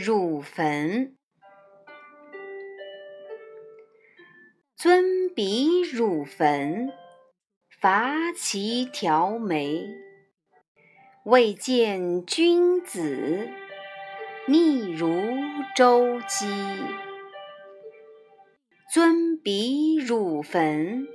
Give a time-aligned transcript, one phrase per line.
[0.00, 1.14] 入坟。
[4.74, 6.90] 尊彼入坟，
[7.82, 9.86] 伐其条眉。
[11.26, 13.50] 未见君子，
[14.46, 15.12] 逆如
[15.76, 16.46] 周姬。
[18.90, 21.06] 尊彼入坟，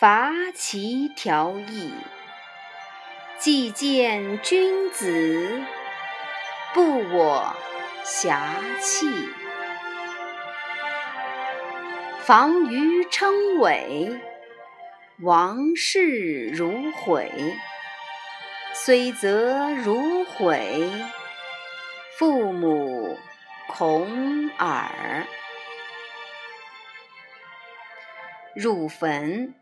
[0.00, 1.92] 伐其条翼。
[3.38, 5.60] 既见君子，
[6.72, 7.54] 不我
[8.08, 9.04] 侠气。
[12.20, 14.20] 防于称伟，
[15.22, 17.32] 王室如悔。
[18.72, 20.88] 虽则如悔，
[22.16, 23.18] 父母
[23.66, 25.26] 恐耳。
[28.54, 29.48] 入坟，《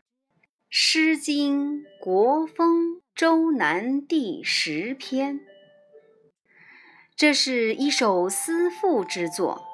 [0.69, 5.41] 诗经·国风·周南》第十篇。
[7.25, 9.67] 这是一首思妇之作，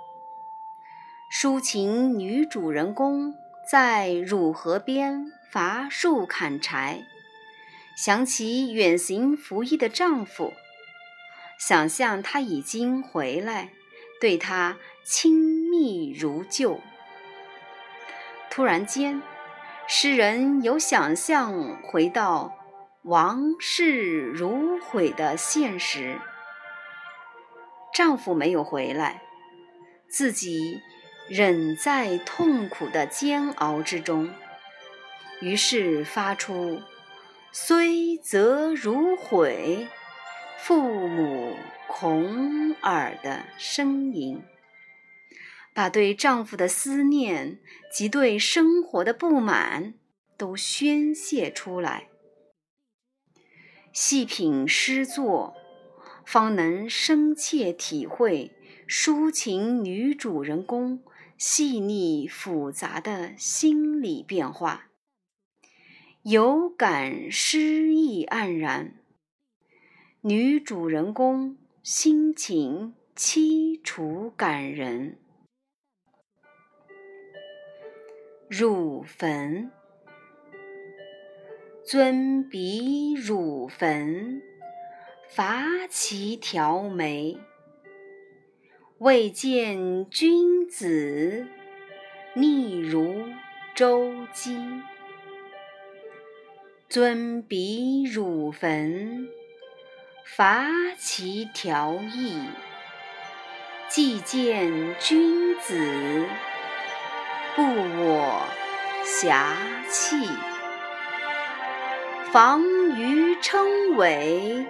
[1.33, 3.35] 抒情女主人公
[3.69, 7.03] 在汝河边伐树砍柴，
[7.97, 10.53] 想起远行服役的丈夫，
[11.59, 13.71] 想象他已经回来，
[14.21, 16.79] 对他亲密如旧。
[18.49, 19.21] 突然间，
[19.89, 22.55] 诗人有想象回到
[23.03, 26.21] 王室如悔的现实。
[28.01, 29.21] 丈夫没有回来，
[30.09, 30.81] 自己
[31.29, 34.33] 忍在痛苦的煎熬之中，
[35.43, 36.81] 于是发出
[37.53, 39.87] “虽则如悔，
[40.57, 41.55] 父母
[41.87, 44.43] 恐耳”的声音。
[45.75, 47.61] 把对丈夫的思念
[47.93, 49.93] 及对生活的不满
[50.39, 52.09] 都宣泄出来。
[53.93, 55.55] 细品诗作，
[56.31, 58.53] 方能深切体会
[58.87, 61.03] 抒情女主人公
[61.37, 64.91] 细腻复杂的心理变化，
[66.23, 68.95] 有感诗意黯然，
[70.21, 75.19] 女主人公心情凄楚感人。
[78.49, 79.73] 入坟，
[81.85, 84.41] 尊笔入坟，
[85.33, 87.39] 伐其条眉。
[88.99, 91.47] 未见君子，
[92.35, 93.29] 逆如
[93.73, 94.59] 周姬。
[96.89, 99.29] 尊彼汝坟，
[100.25, 100.67] 伐
[100.99, 102.43] 其条翼。
[103.89, 106.27] 既见君子。
[107.55, 108.43] 不我
[109.05, 109.55] 遐
[109.89, 110.17] 弃，
[112.33, 112.65] 防
[112.97, 114.67] 于称伪，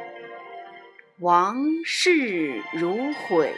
[1.21, 3.55] 王事如悔，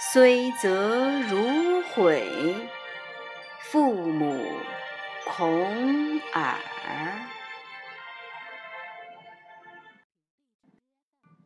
[0.00, 2.26] 虽则如悔，
[3.60, 4.44] 父母
[5.24, 6.58] 恐耳。